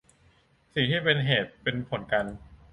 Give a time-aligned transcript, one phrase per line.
[0.73, 2.25] สิ่งที่เป็นเหตุเป็นผลกัน